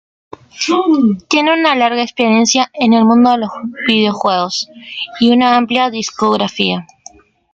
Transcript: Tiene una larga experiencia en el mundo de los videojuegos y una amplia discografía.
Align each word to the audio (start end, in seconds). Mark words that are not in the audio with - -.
Tiene 1.27 1.53
una 1.53 1.75
larga 1.75 2.01
experiencia 2.01 2.71
en 2.73 2.93
el 2.93 3.05
mundo 3.05 3.29
de 3.33 3.37
los 3.37 3.51
videojuegos 3.87 4.67
y 5.19 5.31
una 5.31 5.55
amplia 5.55 5.91
discografía. 5.91 6.87